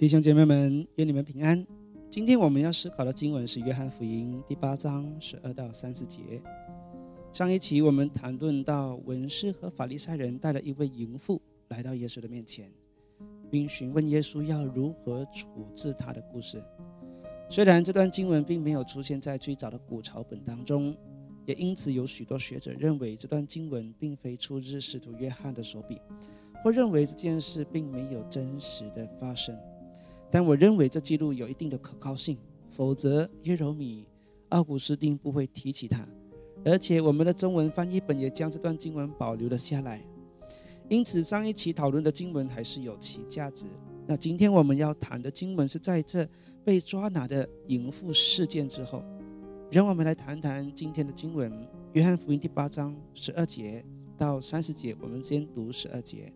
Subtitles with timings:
[0.00, 1.62] 弟兄姐妹们，愿你们平安。
[2.08, 6.42] 今天我们要思考的经文是《约翰福音》第八章十二到三十节。
[7.34, 11.38] 上一期我们谈论到文士和法利赛人带了一位淫妇
[11.68, 12.72] 来到耶稣的面前，
[13.50, 16.64] 并询问耶稣要如何处置他的故事。
[17.50, 20.96] 虽然这段经文并没有出现在最早的古抄本当中，
[21.44, 26.00] 也因此有许多学者认为这段经文并非出自使徒约翰的手笔，
[26.64, 29.54] 或认为这件事并没有真实的发生。
[30.30, 32.38] 但我认为这记录有一定的可靠性，
[32.70, 34.06] 否则耶柔米、
[34.50, 36.06] 奥古斯丁不会提起它。
[36.64, 40.04] 而且我们的中文翻译本也将这段经文保留了下来。
[40.88, 43.66] 因此，上一期讨论的经文还是有其价值。
[44.06, 46.28] 那今天我们要谈的经文是在这
[46.64, 49.02] 被抓拿的淫妇事件之后。
[49.70, 51.52] 让我们来谈谈今天的经文：
[51.92, 53.84] 约翰福音第八章十二节
[54.16, 54.96] 到三十节。
[55.00, 56.32] 我们先读十二节。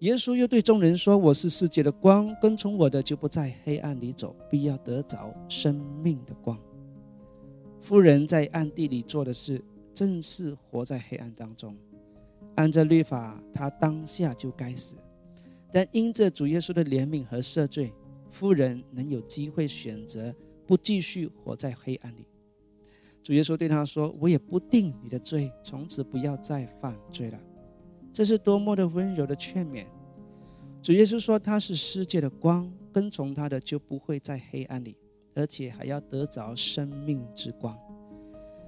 [0.00, 6.56] 耶稣又对众人说：“我是世界的光，跟从我的就不在黑暗里走，必要得着生命的光。”
[7.82, 9.60] 妇人在暗地里做的事，
[9.92, 11.76] 正是活在黑暗当中。
[12.54, 14.94] 按照律法，他当下就该死。
[15.72, 17.92] 但因着主耶稣的怜悯和赦罪，
[18.30, 20.32] 妇人能有机会选择
[20.64, 22.24] 不继续活在黑暗里。
[23.20, 27.40] 主耶稣对他说：“我也不定你的罪，从此不要再犯罪了。”
[28.18, 29.86] 这是多么的温柔的劝勉！
[30.82, 34.96] 主耶稣说他是世界的光，跟从他的就不会在黑暗里，
[35.36, 37.78] 而且还要得着生命之光。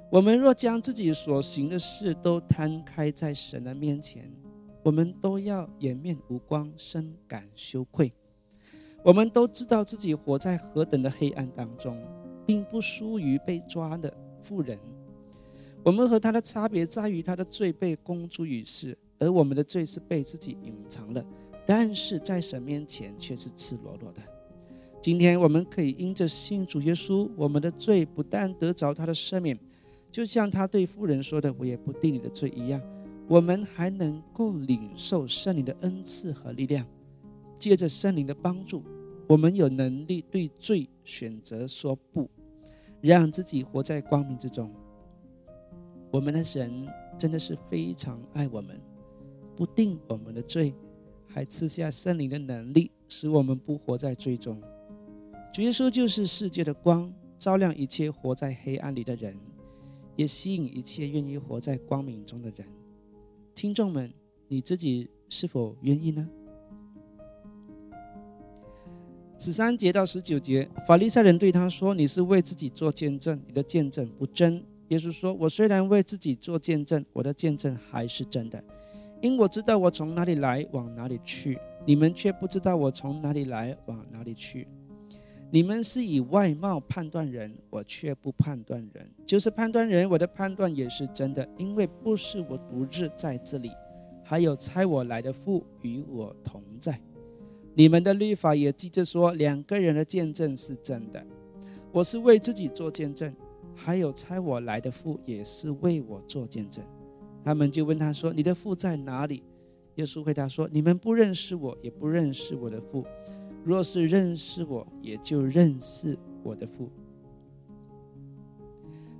[0.08, 4.32] 我们若将自己所行的事都摊开在神的面前，
[4.84, 8.12] 我们都要颜面无光，深感羞愧。
[9.02, 12.00] 我们都知道自己活在何等的黑暗当中，
[12.46, 14.78] 并不输于被抓的妇人。
[15.82, 18.96] 我们和他的差别在于，他的罪被公诸于世。
[19.20, 21.25] 而我们的罪是被自己隐藏了，
[21.64, 24.20] 但是在神面前却是赤裸裸的。
[25.00, 29.58] 今天我们可以因着信主耶稣，我们的罪不但得着他的赦免，
[30.10, 32.82] 就像他对妇人说的：“我也不定你的罪”一样，
[33.28, 36.87] 我们还能够领受圣灵的恩赐和力量。
[37.58, 38.82] 借着圣灵的帮助，
[39.28, 42.28] 我们有能力对罪选择说不，
[43.02, 44.70] 让自己活在光明之中。
[46.10, 46.88] 我们的神
[47.19, 48.81] 真的是非常爱我们。
[49.60, 50.75] 不定我们的罪，
[51.26, 54.59] 还赐下圣灵的能力，使我们不活在罪中。
[55.53, 59.38] 主耶稣就是世界的光，照亮一切活在黑暗里的人，
[60.16, 62.66] 也吸引一切愿意活在光明中的人。
[63.54, 64.10] 听众们，
[64.49, 66.26] 你自己是否愿意呢？
[69.38, 78.65] 十三节到十九节，法利赛人对他说：“你是为自己做见证，你的见证不真。”耶稣说：“我虽然为自己做见证，我的见证还是真的。”
[79.22, 84.66] 因我知道我从哪里来，往哪里去，你们却不知道我从哪里来，往哪里去。
[85.50, 89.10] 你们是以外貌判断人，我却不判断人。
[89.26, 93.70] 就是判断人，我的判断也是真的，因为不是我独自在这里，
[94.22, 97.00] 还有差我来的父与我同在。
[97.75, 101.25] 你们的律法也记着说，两个人的见证是真的。
[101.92, 103.34] 我是为自己做见证，
[103.75, 106.84] 还有差我来的父也是为我做见证。
[107.44, 109.42] 他们就问他说：“你的父在哪里？”
[109.96, 113.04] 耶稣回答说：“你们不认识我，也不认识我的父。
[113.64, 116.90] 若是认识我，也就认识我的父。”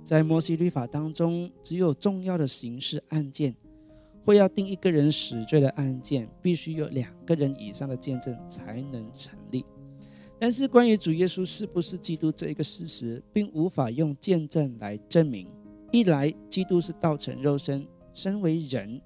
[0.03, 3.55] 在摩西律法当中，只有重要的刑事案件，
[4.25, 9.63] 或要定一个人死罪的案件，必须有两个人以上的见证才能成立。
[10.39, 15.47] 但是，关于主耶稣是不是基督这一个事实，并无法用见证来证明。
[15.91, 17.85] 一来，基督是道成肉身。
[18.13, 19.01] 身为人，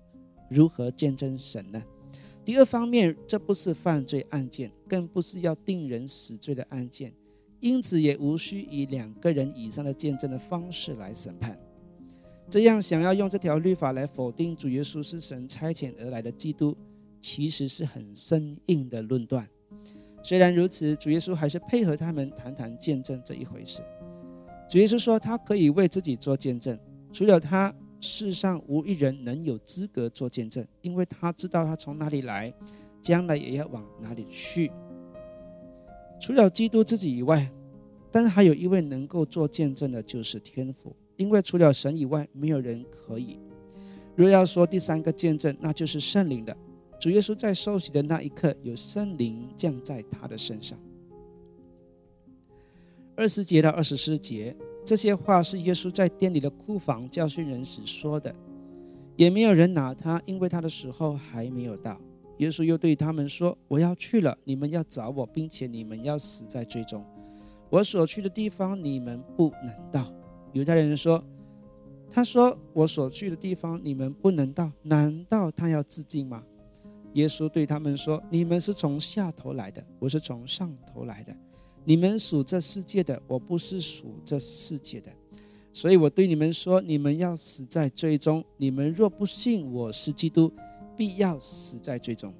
[0.49, 1.83] 如何见证神呢？
[2.43, 7.11] 第二方面，这不是犯罪案件，更不是要定人死罪的案件，
[7.59, 11.57] 因此也无需以两个人以上的见证的方式来审判。
[12.47, 16.77] 这样，想要用这条律法来否定主耶稣是神差遣而来的基督，
[17.19, 19.49] 其实是很生硬的论断。
[20.21, 23.81] 虽然如此，主耶稣还是配合他们谈谈见证这一回事。
[24.69, 26.77] 主耶稣说，他可以为自己做见证，
[27.11, 27.73] 除了他。
[28.05, 32.53] 世上无一人能有资格做见证，因为他知道他从哪里来，
[33.01, 34.71] 将来也要往哪里去。
[36.21, 37.51] 除了基督自己以外，
[38.11, 40.95] 但还有一位能够做见证的，就是天父。
[41.17, 43.39] 因为除了神以外，没有人可以。
[44.15, 46.55] 若要说第三个见证，那就是圣灵的。
[46.99, 50.79] 主耶稣在受洗的那一刻，有圣灵降在他的身上。
[53.15, 54.55] 二十节到二十四节。
[54.85, 58.33] 这些话是耶稣在店里的库房教训人时说的，
[59.15, 61.99] 也没有人拿他，因为他的时候还没有到。
[62.37, 67.03] 耶稣又对他们说：“我要去了，你们要找我，并且你们要死在最终。
[67.71, 70.05] 我所去的地方，你们不能到。”
[70.53, 71.23] 犹太人说
[72.11, 76.43] ：“他说我所去的地方，你们不能到，难道他要自尽吗？”
[77.13, 81.35] 耶稣对他们说：“你们是从下头来的，我是从上头来的。
[81.85, 85.09] 你们属这世界的，我不是属这世界的。
[85.71, 88.43] 所以我对你们说：你们要死在最终。
[88.57, 90.51] 你们若不信我是基督。”
[90.97, 92.33] 必要死在最终，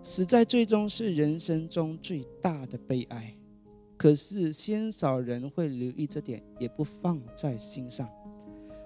[0.00, 3.36] 死在最终是人生中最大的悲哀。
[3.94, 8.08] 可是鲜少人会留意这点，也不放在心上。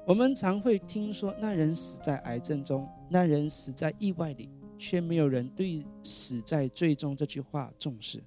[0.05, 8.21] 我们常会听说那人死在癌症中，那人死在意外里，却没有人对“死在最终”这句话重视。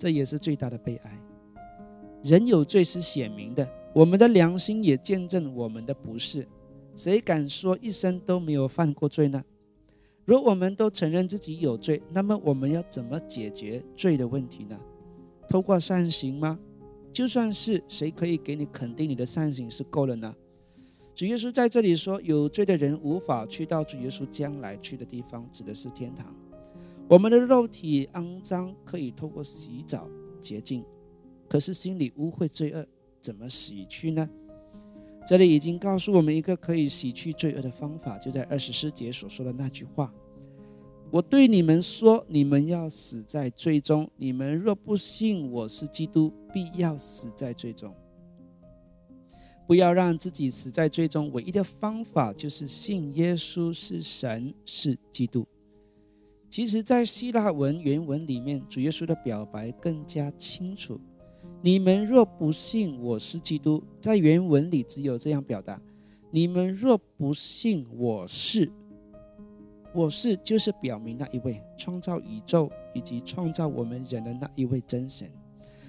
[0.00, 1.20] 这也是最大的悲哀。
[2.22, 6.48] 人有罪是显明的，我们的良心也见证我们的不是。
[6.96, 9.44] 谁敢说一生都没有犯过罪呢？
[10.24, 14.80] 若我们都承认自己有罪，那么我们要怎么解决罪的问题呢？
[15.46, 16.58] 透过善行吗？
[17.12, 20.34] 就算是谁可以给你肯定你的善行是够了呢？
[21.14, 26.34] 主耶稣在这里说，有罪的人无法去到主耶稣将来去的地方，指的是天堂。
[27.10, 30.08] 我们的肉体肮脏，可以透过洗澡
[30.40, 30.84] 洁净，
[31.48, 32.86] 可是心里污秽罪恶，
[33.20, 34.30] 怎么洗去呢？
[35.26, 40.14] 这里已经告诉我们一个可以洗去罪恶的方法，就在二十四节所说的那句话
[41.10, 44.08] ：“我对你们说，你们要死在罪中。
[44.16, 47.92] 你们若不信我是基督，必要死在罪中。
[49.66, 55.44] 不要让自己死在罪中，唯一的方法就是信耶稣是神，是基督。
[56.50, 61.00] 其实，在希腊文原文里面，主耶稣的表白更加清楚。”
[61.62, 65.80] 你们若不信我是基督，在原文里只有这样表达：
[66.30, 68.72] 你们若不信我是，
[69.94, 75.30] 我是就是表明那一位创造宇宙以及创造我们人的那一位真神。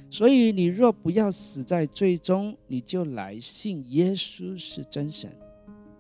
[0.10, 5.31] 所以你若不要死在最终，你就来信耶稣是真神，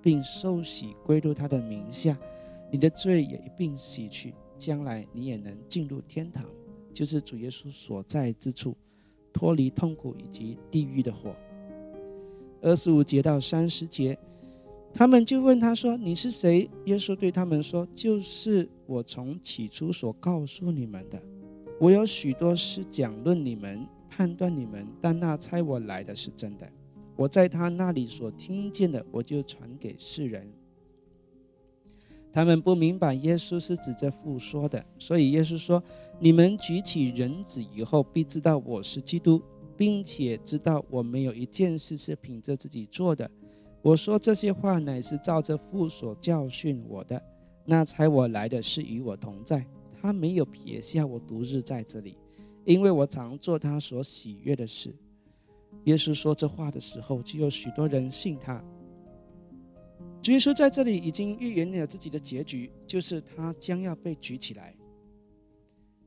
[0.01, 2.17] 并受洗归入他的名下，
[2.69, 6.45] 你的罪也一并洗去，将来你也能进入天堂，
[6.93, 8.75] 就是主耶稣所在之处。
[9.33, 11.33] 脱离痛苦以及地狱的火。
[12.61, 14.19] 二十五节到三十节，
[14.93, 21.19] 他们就问他说：“你是谁？”耶稣对他们说：“就是我从起初所告诉你们的。
[21.79, 26.69] 我有许多事讲论你们，判断你们，但那差我来的是真的。
[27.15, 30.51] 我在他那里所听见的，我就传给世人。”
[32.33, 35.83] 他们不明白耶稣是指着父说的，所以耶稣说
[36.19, 39.41] ：“你们举起人子以后，必知道我是基督，
[39.75, 43.29] 并且知道我没有一件事是凭着自己做的。
[43.81, 47.21] 我说这些话，乃是照着父所教训我的。
[47.65, 49.65] 那才我来的是与我同在，
[50.01, 52.17] 他没有撇下我独日在这里，
[52.63, 54.95] 因为我常做他所喜悦的事。”
[55.85, 58.63] 耶稣说这话的时候，就有许多人信他。
[60.21, 64.75] 主耶稣在这里已经预言了自己的结局，就是他将要被举起来。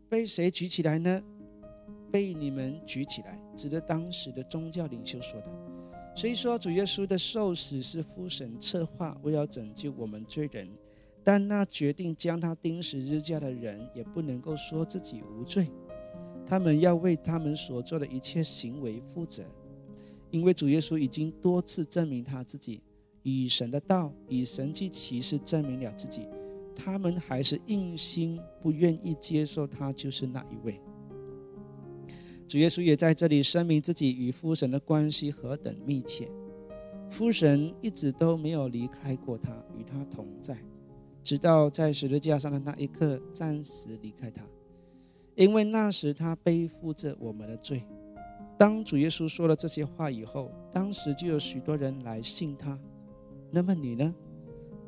[0.09, 1.21] 被谁举起来呢？
[2.13, 5.49] 被你们举起来，指的当时的宗教领袖说的。
[6.15, 10.69] 所以说，主耶稣的受死是父神策划，为了拯救我们罪人。
[11.25, 15.69] 但那决定将他钉十字架的人，也不能够说自己无罪。
[16.47, 19.43] 他们要为他们所做的一切行为负责，
[20.31, 22.81] 因为主耶稣已经多次证明他自己。
[23.25, 26.29] 以神的道，以神迹奇事证明了自己，
[26.77, 30.79] 他们还是硬心不愿意接受他就是那一位。
[32.47, 36.29] 主耶稣也在这里声明自己与父神的关系何等密切，
[37.09, 40.59] 父神一直都没有离开过他，与他同在，
[41.23, 44.43] 直到在十字架上的那一刻暂时离开他，
[45.35, 47.83] 因为那时他背负着我们的罪。
[48.59, 52.79] 当主耶稣说了这些话以后，当时就有许多人来信他。
[53.55, 54.13] 那么你呢？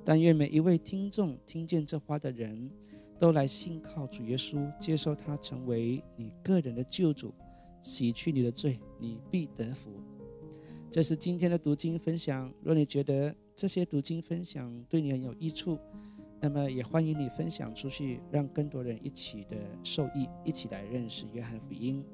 [0.04, 2.68] 但愿每一位听众听见这话的人
[3.16, 7.32] 都来信靠主耶稣，接受他成为你个人的救主，
[7.80, 9.92] 洗去你的罪，你必得福。
[10.90, 12.52] 这是今天的读经分享。
[12.60, 15.78] 若你觉得这些读经分享对你很有益处，
[16.40, 22.04] 那么也欢迎你分享出去，让更多人一起的受益，一起来认识约翰福音。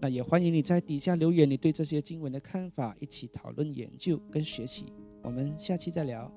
[0.00, 4.92] 那也欢迎你在底下留言，你对这些经文的看法，一起讨论研究跟学习。
[5.22, 6.30] 我们下期再聊。